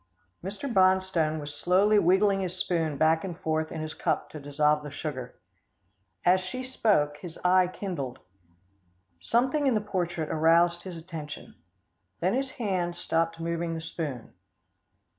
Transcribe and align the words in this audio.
Mr. 0.43 0.67
Bonstone 0.67 1.39
was 1.39 1.53
slowly 1.53 1.99
wiggling 1.99 2.39
his 2.41 2.57
spoon 2.57 2.97
back 2.97 3.23
and 3.23 3.37
forth 3.39 3.71
in 3.71 3.81
his 3.81 3.93
cup 3.93 4.31
to 4.31 4.39
dissolve 4.39 4.81
the 4.81 4.89
sugar. 4.89 5.35
As 6.25 6.41
she 6.41 6.63
spoke, 6.63 7.17
his 7.17 7.37
eye 7.45 7.67
kindled. 7.67 8.17
Something 9.19 9.67
in 9.67 9.75
the 9.75 9.79
portrait 9.79 10.29
aroused 10.31 10.81
his 10.85 10.97
attention. 10.97 11.53
Then 12.19 12.33
his 12.33 12.49
hand 12.53 12.95
stopped 12.95 13.39
moving 13.39 13.75
the 13.75 13.79
spoon. 13.81 14.33